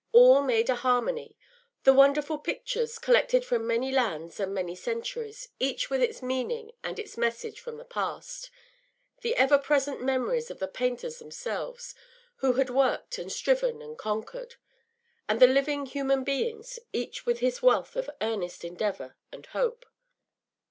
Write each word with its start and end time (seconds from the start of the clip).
All 0.13 0.41
made 0.41 0.67
a 0.67 0.73
harmony; 0.77 1.37
the 1.83 1.93
wonderful 1.93 2.39
pictures, 2.39 2.97
collected 2.97 3.45
from 3.45 3.67
many 3.67 3.91
lands 3.91 4.39
and 4.39 4.51
many 4.51 4.73
centuries, 4.75 5.49
each 5.59 5.91
with 5.91 6.01
its 6.01 6.23
meaning 6.23 6.71
and 6.83 6.97
its 6.97 7.17
message 7.19 7.59
from 7.59 7.77
the 7.77 7.85
past; 7.85 8.49
the 9.21 9.35
ever 9.35 9.59
present 9.59 10.01
memories 10.01 10.49
of 10.49 10.57
the 10.57 10.67
painters 10.67 11.19
themselves, 11.19 11.93
who 12.37 12.53
had 12.53 12.71
worked 12.71 13.19
and 13.19 13.31
striven 13.31 13.79
and 13.79 13.99
conquered; 13.99 14.55
and 15.29 15.39
the 15.39 15.45
living 15.45 15.85
human 15.85 16.23
beings, 16.23 16.79
each 16.91 17.27
with 17.27 17.37
his 17.37 17.61
wealth 17.61 17.95
of 17.95 18.09
earnest 18.21 18.65
endeavour 18.65 19.17
and 19.31 19.45
hope. 19.53 19.85